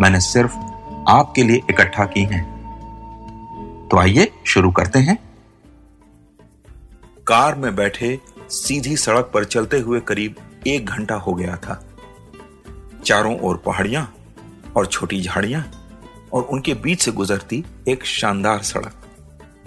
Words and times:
मैंने 0.00 0.20
सिर्फ़ 0.20 0.56
आपके 1.08 1.42
लिए 1.42 1.56
इकट्ठा 1.56 2.04
की 2.04 2.22
हैं। 2.22 2.44
तो 3.90 3.98
आइए 3.98 4.32
शुरू 4.46 4.70
करते 4.70 4.98
हैं। 4.98 5.16
कार 7.26 7.54
में 7.54 7.76
बैठे 7.76 8.18
सीधी 8.50 8.96
सड़क 8.96 9.30
पर 9.34 9.44
चलते 9.44 9.78
हुए 9.78 10.00
करीब 10.00 10.34
एक 10.66 10.86
घंटा 10.86 11.14
हो 11.14 11.34
गया 11.34 11.56
था। 11.56 11.82
चारों 13.04 13.38
ओर 13.40 13.56
पहाड़ियाँ 13.56 14.14
और 14.76 14.86
छोटी 14.86 15.20
झाड़ियाँ 15.20 15.64
और 16.32 16.42
उनके 16.42 16.74
बीच 16.74 17.02
से 17.02 17.12
गुजरती 17.12 17.64
एक 17.88 18.04
शानदार 18.04 18.62
सड़क। 18.62 18.92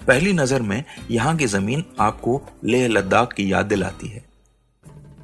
पहली 0.06 0.32
नज़र 0.32 0.62
में 0.62 0.84
यहाँ 1.10 1.36
की 1.36 1.46
ज़मीन 1.46 1.84
आपको 2.00 2.42
लेह 2.64 2.88
लद्दाख 2.88 3.32
की 3.32 3.52
याद 3.52 3.66
दिलाती 3.66 4.08
है। 4.08 4.24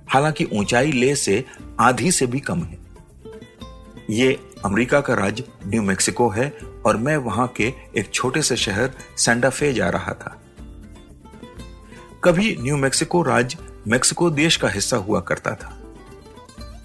हालाँकि 0.08 0.44
ऊंचाई 0.44 0.92
लेह 0.92 1.14
से 1.14 1.44
आधी 1.80 2.10
से 2.10 2.26
भी 2.26 2.40
कम 2.40 2.62
है। 2.62 2.78
ये 4.10 4.38
अमेरिका 4.66 5.00
का 5.00 5.14
राज्य 5.14 5.44
न्यू 5.66 5.82
मेक्सिको 5.82 6.28
है 6.28 6.48
और 6.86 6.96
मैं 6.96 7.16
वहाँ 7.18 7.46
के 7.56 7.72
एक 7.96 8.10
छोटे 8.14 8.42
से 8.42 8.56
शहर 8.56 8.90
सेंडाफे 9.16 9.72
जा 9.72 9.88
रहा 9.90 10.12
था। 10.14 10.36
कभी 12.24 12.56
न्यू 12.60 12.76
मेक्सिको 12.76 13.22
राज्य 13.22 13.58
मेक्सिको 13.88 14.30
देश 14.32 14.56
का 14.56 14.68
हिस्सा 14.68 14.96
हुआ 14.98 15.20
करता 15.20 15.54
था। 15.54 15.76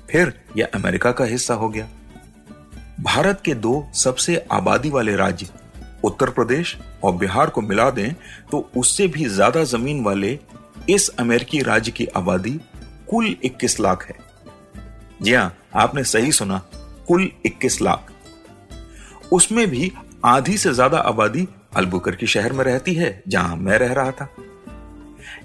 फिर 0.09 0.33
यह 0.57 0.69
अमेरिका 0.75 1.11
का 1.11 1.25
हिस्सा 1.25 1.53
हो 1.53 1.69
गया। 1.69 1.87
भारत 3.01 3.41
के 3.45 3.53
दो 3.55 3.73
सबसे 3.95 4.35
आबादी 4.51 4.89
वाले 4.89 5.15
राज्य, 5.15 5.47
उत्तर 6.03 6.29
प्रदेश 6.29 6.75
और 7.03 7.15
बिहार 7.15 7.49
को 7.49 7.61
मिला 7.61 7.89
दें 7.89 8.13
तो 8.51 8.69
उससे 8.77 9.07
भी 9.07 9.25
ज़्यादा 9.27 9.63
ज़मीन 9.65 10.03
वाले 10.03 10.37
इस 10.89 11.09
अमेरिकी 11.19 11.61
राज्य 11.61 11.91
की 11.91 12.05
आबादी 12.07 12.59
कुल 13.09 13.35
21 13.45 13.79
लाख 13.79 14.05
है। 14.05 14.15
जी 15.21 15.33
हाँ, 15.33 15.55
आपने 15.75 16.03
सही 16.03 16.31
सुना। 16.31 16.61
कुल 17.07 17.31
21 17.45 17.81
लाख। 17.81 18.11
उसमें 19.31 19.67
भी 19.67 19.91
आधी 20.25 20.57
से 20.57 20.73
ज़्यादा 20.73 20.97
आबादी 20.97 21.47
अलबुकर 21.75 22.15
की 22.15 22.27
शहर 22.27 22.53
में 22.53 22.63
रहती 22.65 22.93
है, 22.93 23.23
जहाँ 23.27 23.55
मैं 23.55 23.77
रह 23.77 23.93
रहा 23.93 24.11
था। 24.11 24.29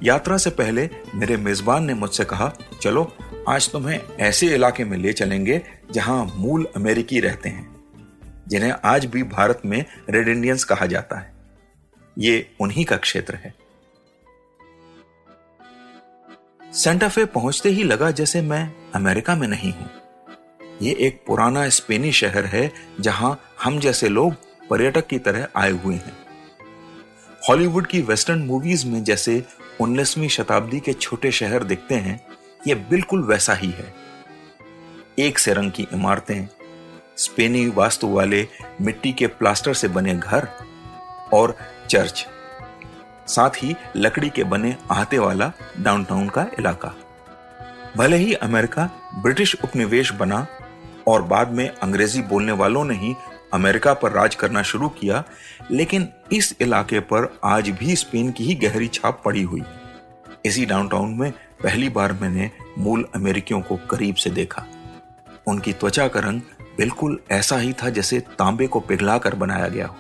यात्रा 0.03 0.37
से 0.37 0.51
पहले 0.51 0.89
मेरे 1.15 1.37
मेजबान 1.37 1.85
ने 1.85 1.95
मुझसे 1.95 2.25
कहा, 2.25 2.53
चलो, 2.83 3.13
आज 3.49 3.71
तुम्हें 3.73 4.01
ऐसे 4.21 4.55
इलाके 4.55 4.85
में 4.85 4.97
ले 4.99 5.13
चलेंगे, 5.13 5.63
जहाँ 5.93 6.33
मूल 6.37 6.67
अमेरिकी 6.77 7.21
रहते 7.21 7.49
हैं, 7.49 7.77
जिन्हें 8.49 8.73
आज 8.85 9.07
भी 9.07 9.23
भारत 9.23 9.63
में 9.65 9.85
रेड 10.11 10.29
इंडियंस 10.29 10.65
कहा 10.65 10.87
जाता 10.87 11.19
है। 11.19 11.35
ये 12.19 12.51
उन्हीं 12.61 12.85
का 12.85 12.97
क्षेत्र 12.97 13.35
है। 13.35 13.55
सेंटाफे 16.73 17.25
पहुँचते 17.25 17.69
ही 17.69 17.83
लगा 17.83 18.11
जैसे 18.11 18.43
मैं 18.43 18.73
अमेरिका 18.95 19.37
में 19.37 19.49
नहीं 19.49 19.73
हूँ। 19.73 19.89
ये 20.83 20.93
एक 21.01 21.21
पुराना 21.27 21.69
स्पेनी 21.69 22.13
शहर 22.13 22.45
है, 22.45 22.71
जहाँ 23.01 23.39
हम 23.63 23.79
जैसे 23.79 24.09
लोग 24.09 24.35
पर्यटक 24.71 25.07
की 25.07 25.19
तरह 25.19 25.47
आए 25.57 25.71
हुए 25.71 25.95
हैं। 25.95 26.17
हॉलीवुड 27.49 27.87
की 27.87 28.01
वेस्टर्न 28.03 28.39
मूवीज़ 28.39 28.87
में 28.87 29.03
जैसे 29.05 29.43
19वीं 29.81 30.29
शताब्दी 30.29 30.81
के 30.81 30.93
छोटे 30.93 31.31
शहर 31.31 31.65
दिखते 31.65 31.95
हैं, 31.95 32.21
ये 32.67 32.75
बिल्कुल 32.75 33.23
वैसा 33.23 33.55
ही 33.55 33.71
है। 33.71 33.95
एक 35.19 35.39
से 35.39 35.53
रंग 35.53 35.71
की 35.71 35.87
इमारतें, 35.93 36.49
स्पेनी 37.17 37.67
वास्तु 37.69 38.09
वाले 38.09 38.47
मिट्टी 38.81 39.13
के 39.13 39.27
प्लास्टर 39.27 39.75
से 39.75 39.89
बने 39.89 40.15
घर 40.15 40.49
और 41.33 41.57
चर्च, 41.91 42.27
साथ 43.27 43.63
ही 43.63 43.75
लकड़ी 43.97 44.29
के 44.31 44.45
बने 44.45 44.77
आहते 44.91 45.19
वाला 45.19 45.53
डाउनटाउन 45.81 46.29
का 46.29 46.47
इलाका। 46.59 46.95
भले 47.97 48.17
ही 48.17 48.33
अमेरिका 48.35 48.85
ब्रिटिश 49.15 49.57
उपनिवेश 49.65 50.13
बना 50.13 50.47
और 51.09 51.23
बाद 51.23 51.53
में 51.53 51.69
अंग्रेज़ी 51.69 52.23
बोलने 52.23 52.53
वालों 52.53 52.85
ने 52.85 52.95
ही 52.95 53.15
अमेरिका 53.55 53.95
पर 53.95 54.13
राज 54.13 54.35
करना 54.35 54.63
शुरू 54.63 54.89
किया, 54.89 55.25
लेकिन 55.71 56.09
इस 56.33 56.55
इलाके 56.61 57.01
पर 57.01 57.39
आज 57.45 57.69
भी 57.71 57.97
स्पेन 57.97 58.31
की 58.31 58.45
ही 58.45 58.55
गहरी 58.55 58.89
छाप 58.89 59.23
पड़ी 59.25 59.43
हुई। 59.43 59.63
इसी 60.47 60.65
डाउनटाउन 60.67 61.15
में 61.15 61.31
पहली 61.63 61.89
बार 61.89 62.13
मैंने 62.13 62.51
मूल 62.79 63.07
अमेरिकियों 63.15 63.61
को 63.61 63.77
करीब 63.91 64.15
से 64.15 64.31
देखा। 64.31 64.67
उनकी 65.49 65.73
त्वचा 65.73 66.09
का 66.09 66.21
रंग 66.21 66.41
बिल्कुल 66.79 67.19
ऐसा 67.31 67.57
ही 67.59 67.73
था 67.73 67.89
जैसे 67.91 68.21
तांबे 68.21 68.67
को 68.67 68.81
पिघला 68.81 69.19
कर 69.19 69.35
बनाया 69.35 69.69
गया 69.69 69.87
हो। 69.87 69.97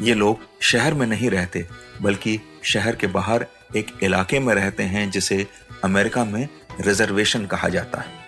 ये 0.00 0.14
लोग 0.14 0.38
शहर 0.62 0.94
में 0.94 1.06
नहीं 1.06 1.30
रहते, 1.30 1.66
बल्कि 2.02 2.40
शहर 2.64 2.96
के 2.96 3.06
बाहर 3.06 3.46
एक 3.76 3.86
इलाके 4.02 4.38
में 4.38 4.54
रहते 4.54 4.82
हैं 4.82 5.10
जिसे 5.10 5.46
अमेरिका 5.84 6.24
में 6.24 6.48
रिजर्वेशन 6.80 7.46
कहा 7.46 7.68
जाता 7.68 8.00
है। 8.00 8.25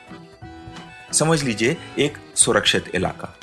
समझ 1.12 1.42
लीजिए, 1.42 1.76
एक 1.98 2.16
सुरक्षित 2.34 2.90
इलाका। 2.94 3.34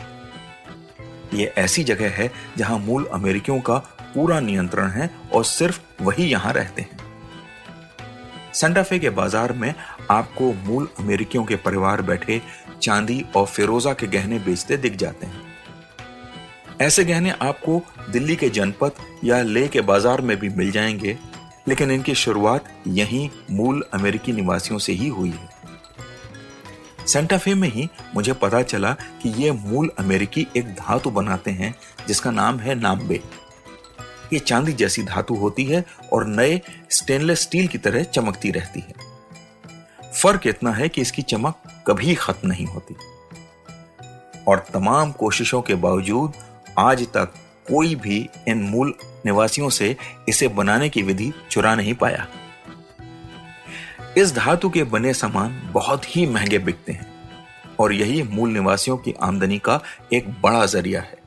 यह 1.34 1.54
ऐसी 1.58 1.84
जगह 1.84 2.10
है 2.10 2.32
जहाँ 2.58 2.78
मूल 2.80 3.06
अमेरिकियों 3.06 3.60
का 3.60 3.78
पूरा 4.16 4.40
नियंत्रण 4.40 4.90
है 4.90 5.10
और 5.34 5.44
सिर्फ़ 5.46 5.80
वही 6.02 6.26
यहाँ 6.26 6.54
रहते 6.54 6.82
हैं। 6.82 7.04
सेंटाफे 8.54 9.00
के 9.00 9.10
बाज़ार 9.10 9.54
में 9.54 9.74
आपको 10.12 10.52
मूल 10.54 10.88
अमेरिकियों 11.00 11.44
के 11.44 11.56
परिवार 11.56 12.02
बैठे 12.02 12.42
चांदी 12.82 13.26
और 13.36 13.46
फिरोजा 13.46 13.94
के 13.94 14.08
गहने 14.08 14.40
बेचते 14.40 14.78
दिख 14.78 14.96
जाते 14.96 15.26
हैं। 15.26 15.44
ऐसे 16.82 17.04
गहने 17.06 17.34
आपको 17.42 17.82
दिल्ली 18.10 18.36
के 18.36 18.50
जनपद 18.50 18.92
या 19.24 19.42
ले 19.42 19.68
के 19.68 19.82
बाज़ार 19.82 20.22
में 20.22 20.38
भी 20.38 20.50
मिल 20.50 20.72
जाएँगे, 20.72 21.18
लेकिन 21.68 21.92
इनकी 21.92 22.16
शुरुआत 22.16 22.70
यहीं 22.88 23.30
मूल 23.52 23.84
अमेरिकी 23.94 24.32
निवासियों 24.32 24.80
से 24.80 24.94
ही 24.94 25.08
हुई 25.08 25.30
है। 25.30 25.55
सेंटाफे 27.08 27.54
में 27.54 27.70
ही 27.70 27.90
मुझे 28.16 28.34
पता 28.34 28.62
चला 28.62 28.92
कि 28.92 29.30
ये 29.30 29.52
मूल 29.52 29.92
अमेरिकी 30.00 30.48
एक 30.58 30.68
धातु 30.68 31.10
बनाते 31.10 31.52
हैं, 31.52 31.76
जिसका 32.08 32.32
नाम 32.32 32.60
है 32.60 32.76
नाम्बे। 32.76 33.22
ये 34.34 34.40
चांदी 34.40 34.74
जैसी 34.74 35.04
धातु 35.04 35.36
होती 35.36 35.66
है 35.66 35.86
और 36.14 36.28
नए 36.28 36.62
स्टेनलेस 36.92 37.42
स्टील 37.42 37.68
की 37.68 37.78
तरह 37.78 38.04
चमकती 38.04 38.52
रहती 38.52 38.80
है। 38.80 38.94
फ़र्क 40.12 40.48
इतना 40.48 40.72
है 40.72 40.90
कि 40.90 41.02
इसकी 41.02 41.22
चमक 41.22 41.56
कभी 41.88 42.16
खत्म 42.16 42.48
नहीं 42.48 42.66
होती। 42.66 42.96
और 44.48 44.66
तमाम 44.74 45.12
कोशिशों 45.12 45.62
के 45.62 45.76
बावजूद 45.76 46.34
आज 46.78 47.04
तक 47.04 47.34
कोई 47.68 47.96
भी 47.96 48.30
इन 48.48 48.64
मूल 48.64 48.94
निवासियों 49.26 49.70
से 49.70 49.98
इसे 50.30 50.48
बनाने 50.48 50.90
की 50.90 51.02
विधि 51.02 51.34
चुरा 51.52 51.76
नहीं 51.76 51.94
पाया। 51.94 52.28
इस 54.18 54.34
धातु 54.34 54.70
के 54.70 54.84
बने 54.84 55.14
सामान 55.14 55.60
बहुत 55.72 56.06
ही 56.16 56.26
महँगे 56.26 56.58
बिकते 56.60 56.92
हैं 56.92 57.08
और 57.80 57.94
यही 57.94 58.22
मूल 58.24 58.50
निवासियों 58.50 58.98
की 58.98 59.14
आमदनी 59.24 59.58
का 59.60 59.80
एक 60.14 60.30
बड़ा 60.42 60.66
ज़रिया 60.66 61.02
है। 61.02 61.18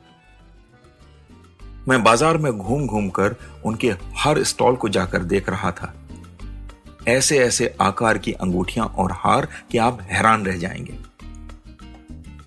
मैं 1.87 2.01
बाज़ार 2.03 2.37
में 2.37 2.51
घूम 2.51 2.85
घूम 2.87 3.09
कर 3.09 3.35
उनके 3.65 3.93
हर 4.17 4.43
स्टॉल 4.43 4.75
को 4.75 4.89
जाकर 4.89 5.23
देख 5.23 5.49
रहा 5.49 5.71
था। 5.71 5.93
ऐसे 7.07 7.37
ऐसे 7.39 7.75
आकार 7.81 8.17
की 8.17 8.31
अंगूठियाँ 8.33 8.85
और 8.87 9.11
हार 9.11 9.47
कि 9.71 9.77
आप 9.77 10.01
हैरान 10.01 10.45
रह 10.45 10.57
जाएँगे। 10.57 10.97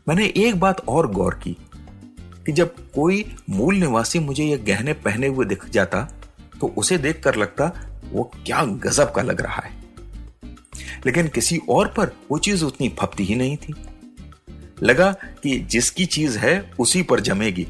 मैंने 0.08 0.26
एक 0.38 0.58
बात 0.60 0.80
और 0.88 1.10
गौर 1.10 1.34
की 1.34 1.56
कि 2.46 2.52
जब 2.52 2.74
कोई 2.94 3.24
मूल 3.50 3.76
निवासी 3.76 4.18
मुझे 4.18 4.44
यह 4.44 4.64
गहने 4.66 4.92
पहने 4.92 5.26
हुए 5.26 5.46
दिख 5.46 5.68
जाता 5.70 6.02
तो 6.60 6.66
उसे 6.76 6.98
देखकर 6.98 7.34
लगता, 7.34 7.70
वो 8.12 8.30
क्या 8.46 8.64
गजब 8.64 9.12
का 9.12 9.22
लग 9.22 9.40
रहा 9.40 9.62
है। 9.62 9.80
लेकिन 11.06 11.28
किसी 11.28 11.60
और 11.68 11.88
पर 11.88 12.12
वो 12.30 12.38
चीज़ 12.38 12.64
उतनी 12.64 12.88
फपती 13.00 13.24
ही 13.24 13.34
नहीं 13.34 13.56
थी। 13.56 13.74
लगा 14.82 15.10
कि 15.42 15.58
जिसकी 15.70 16.06
चीज़ 16.06 16.38
है, 16.38 16.70
उसी 16.78 17.02
पर 17.02 17.20
जमेगी। 17.20 17.66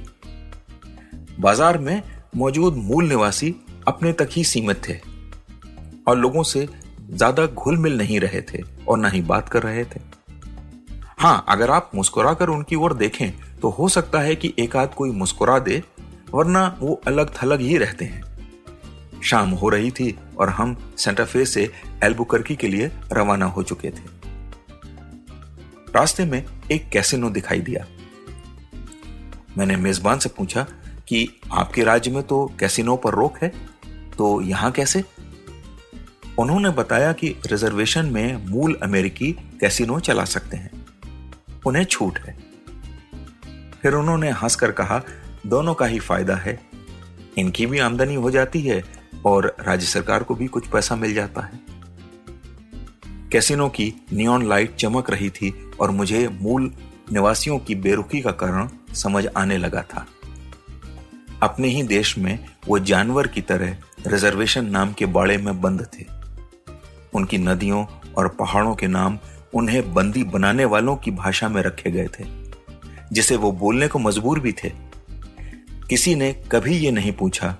बाज़ार 1.40 1.78
में 1.78 2.02
मौजूद 2.36 2.76
मूल 2.76 3.08
निवासी 3.08 3.54
अपने 3.88 4.12
तक 4.12 4.28
ही 4.32 4.44
सीमित 4.44 4.82
थे 4.88 4.98
और 6.06 6.18
लोगों 6.18 6.42
से 6.42 6.66
ज़्यादा 7.10 7.46
घुल 7.46 7.76
मिल 7.76 7.96
नहीं 7.98 8.20
रहे 8.20 8.40
थे 8.42 8.62
और 8.88 8.98
ना 8.98 9.08
ही 9.08 9.20
बात 9.22 9.48
कर 9.48 9.62
रहे 9.62 9.84
थे। 9.84 10.00
हाँ, 11.18 11.44
अगर 11.48 11.70
आप 11.70 11.90
मुस्कुराकर 11.94 12.48
उनकी 12.48 12.76
ओर 12.76 12.94
देखें 12.94 13.30
तो 13.60 13.68
हो 13.68 13.88
सकता 13.88 14.20
है 14.20 14.34
कि 14.36 14.52
एक 14.58 14.76
आध 14.76 14.94
कोई 14.94 15.10
मुस्कुरा 15.10 15.58
दे, 15.58 15.82
वरना 16.30 16.66
वो 16.80 17.00
अलग 17.06 17.34
थलग 17.34 17.60
ही 17.60 17.76
रहते 17.78 18.04
हैं। 18.04 18.22
शाम 19.22 19.50
हो 19.50 19.68
रही 19.68 19.90
थी 19.90 20.16
और 20.38 20.48
हम 20.48 20.76
सेंटाफे 20.98 21.44
से 21.44 21.70
एल्बुकर्की 22.04 22.56
के 22.56 22.68
लिए 22.68 22.90
रवाना 23.12 23.46
हो 23.46 23.62
चुके 23.62 23.90
थे। 23.90 24.10
रास्ते 25.94 26.24
में 26.24 26.44
एक 26.72 26.88
कैसिनो 26.88 27.30
दिखाई 27.30 27.60
दिया। 27.60 27.86
मैंने 29.58 29.76
मेजबान 29.76 30.18
से 30.18 30.28
पूछा 30.28 30.66
कि 31.08 31.28
आपके 31.52 31.84
राज्य 31.84 32.10
में 32.10 32.22
तो 32.22 32.46
कैसिनो 32.60 32.96
पर 32.96 33.14
रोक 33.14 33.38
है 33.42 33.48
तो 34.18 34.40
यहाँ 34.40 34.70
कैसे? 34.72 35.04
उन्होंने 36.38 36.70
बताया 36.70 37.12
कि 37.12 37.36
रिजर्वेशन 37.46 38.06
में 38.06 38.46
मूल 38.46 38.74
अमेरिकी 38.82 39.32
कैसिनो 39.60 39.98
चला 40.00 40.24
सकते 40.24 40.56
हैं। 40.56 40.86
उन्हें 41.66 41.84
छूट 41.84 42.18
है। 42.18 42.36
फिर 43.82 43.94
उन्होंने 43.94 44.30
हंसकर 44.30 44.72
कहा, 44.72 45.02
दोनों 45.46 45.74
का 45.74 45.86
ही 45.86 45.98
फ़ायदा 45.98 46.36
है। 46.36 46.58
इनकी 47.38 47.66
भी 47.66 47.78
आमदनी 47.78 48.14
हो 48.14 48.30
जाती 48.30 48.60
है 48.60 48.82
और 49.26 49.56
राज्य 49.60 49.86
सरकार 49.86 50.22
को 50.22 50.34
भी 50.34 50.46
कुछ 50.46 50.66
पैसा 50.66 50.96
मिल 50.96 51.14
जाता 51.14 51.40
है। 51.40 51.60
कैसिनो 53.32 53.68
की 53.68 53.92
नियॉन 54.12 54.48
लाइट 54.48 54.74
चमक 54.74 55.10
रही 55.10 55.30
थी 55.30 55.70
और 55.80 55.90
मुझे 55.90 56.28
मूल 56.28 56.72
निवासियों 57.12 57.58
की 57.58 57.74
बेरुखी 57.74 58.20
का 58.20 58.30
कारण 58.30 58.68
समझ 58.94 59.26
आने 59.36 59.58
लगा 59.58 59.82
था। 59.82 60.06
अपने 61.42 61.68
ही 61.68 61.82
देश 61.82 62.18
में 62.18 62.38
वो 62.68 62.78
जानवर 62.78 63.26
की 63.26 63.40
तरह 63.40 63.76
रिजर्वेशन 64.06 64.66
नाम 64.66 64.92
के 64.92 65.06
बाड़े 65.06 65.36
में 65.36 65.60
बंद 65.60 65.86
थे। 65.98 66.04
उनकी 67.14 67.38
नदियों 67.38 67.86
और 68.16 68.28
पहाड़ों 68.28 68.74
के 68.74 68.86
नाम 68.86 69.18
उन्हें 69.54 69.94
बंदी 69.94 70.24
बनाने 70.24 70.64
वालों 70.64 70.96
की 70.96 71.10
भाषा 71.10 71.48
में 71.48 71.62
रखे 71.62 71.90
गए 71.90 72.08
थे, 72.20 72.24
जिसे 73.12 73.36
वो 73.36 73.52
बोलने 73.52 73.88
को 73.88 73.98
मजबूर 73.98 74.40
भी 74.40 74.52
थे। 74.52 74.72
किसी 75.90 76.14
ने 76.14 76.32
कभी 76.52 76.76
ये 76.76 76.90
नहीं 76.90 77.12
पूछा 77.12 77.56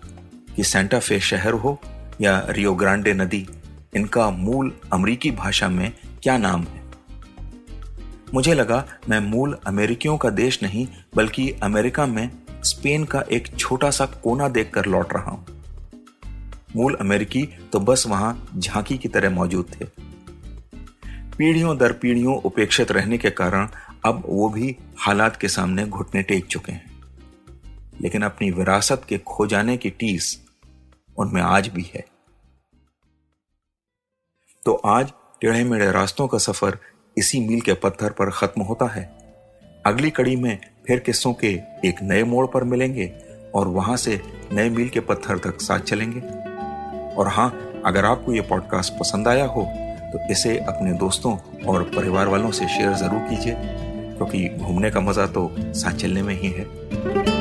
कि 0.57 0.65
सेंटा 0.65 0.99
फे 0.99 1.21
शहर 1.21 1.53
हो 1.53 1.81
या 2.21 2.47
रियो 2.51 2.75
ग्रांडे 2.75 3.15
नदी, 3.15 3.47
इनका 3.95 4.31
मूल 4.31 4.73
अमरीकी 4.93 5.31
भाषा 5.31 5.69
में 5.69 5.93
क्या 6.23 6.39
नाम 6.39 6.63
है? 6.63 6.83
मुझे 8.35 8.55
लगा 8.55 8.85
मैं 9.09 9.21
मूल 9.21 9.59
अमेरिकियों 9.67 10.17
का 10.17 10.31
देश 10.31 10.63
नहीं, 10.63 10.87
बल्कि 11.17 11.51
अमेरिका 11.63 12.07
में 12.07 12.31
स्पेन 12.65 13.05
का 13.05 13.25
एक 13.33 13.57
छोटा 13.59 13.91
सा 13.91 14.07
कोना 14.07 14.49
देखकर 14.49 14.87
लौट 14.87 15.13
रहा 15.13 15.31
हूँ। 15.31 15.47
मूल 16.77 16.95
अमेरिकी 16.95 17.43
तो 17.73 17.81
बस 17.81 18.07
वहाँ 18.07 18.49
झांकी 18.59 18.99
की 18.99 19.09
तरह 19.09 19.31
मौजूद 19.31 19.67
थे। 19.73 19.85
पीढ़ियों 21.39 21.79
दर 21.79 21.93
पीढ़ियों 21.93 22.37
उपेक्षित 22.37 22.93
रहने 22.93 23.19
के 23.19 23.31
कारण 23.31 23.69
अब 24.05 24.23
वो 24.27 24.49
भी 24.49 24.77
हालात 24.99 25.37
के 25.37 25.49
सामने 25.49 25.87
घुटने 25.87 26.23
टेक 26.23 26.47
चुके 26.47 26.73
हैं। 26.73 26.92
लेकिन 28.03 28.23
अपनी 28.23 28.51
विरासत 28.51 29.03
के 29.09 29.19
खो 29.19 29.47
जाने 29.47 29.77
की 29.77 29.91
टीस 29.93 30.37
उनमें 31.17 31.43
आज 31.43 31.69
भी 31.69 31.91
है। 31.95 32.05
तो 34.63 34.73
आज 34.87 35.13
टेढ़े 35.43 35.63
मेढ़े 35.65 35.91
रास्तों 35.93 36.27
का 36.29 36.39
सफ़र 36.41 36.79
इसी 37.17 37.41
मील 37.41 37.61
के 37.61 37.75
पत्थर 37.77 38.13
पर 38.13 38.31
खत्म 38.31 38.63
होता 38.63 38.87
है। 38.87 39.05
अगली 39.85 40.11
कड़ी 40.11 40.37
में 40.37 40.59
फिर 40.87 40.99
किस्सों 40.99 41.33
के 41.35 41.49
एक 41.85 42.03
नए 42.03 42.23
मोड़ 42.25 42.47
पर 42.47 42.65
मिलेंगे 42.65 43.07
और 43.55 43.69
वहाँ 43.69 43.97
से 43.97 44.21
नए 44.53 44.69
मील 44.71 44.89
के 44.89 45.01
पत्थर 45.03 45.39
तक 45.41 45.61
साथ 45.61 45.81
चलेंगे। 45.83 46.21
और 47.13 47.29
हाँ 47.29 47.51
अगर 47.87 48.05
आपको 48.05 48.33
ये 48.33 48.41
पॉडकास्ट 48.41 48.93
पसंद 48.93 49.29
आया 49.29 49.45
हो 49.47 49.63
तो 50.13 50.19
इसे 50.33 50.57
अपने 50.59 50.93
दोस्तों 50.99 51.37
और 51.65 51.83
परिवार 51.91 52.29
वालों 52.29 52.51
से 52.51 52.69
शेयर 52.69 52.95
ज़रूर 52.97 53.29
कीजिए, 53.29 53.55
क्योंकि 53.57 54.49
घूमने 54.57 54.91
का 54.91 55.01
मज़ा 55.01 55.27
तो 55.29 55.51
साथ 55.59 55.93
चलने 55.95 56.23
में 56.23 56.35
ही 56.35 56.51
है। 56.51 57.32